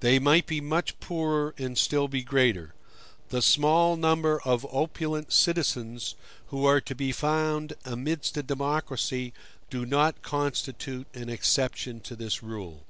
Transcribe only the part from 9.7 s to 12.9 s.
do not constitute an exception to this rule.